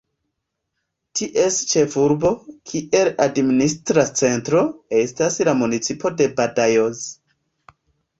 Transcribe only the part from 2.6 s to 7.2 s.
kiel administra centro, estas la municipo de Badajoz.